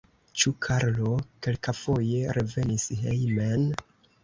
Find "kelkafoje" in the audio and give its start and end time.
1.49-2.25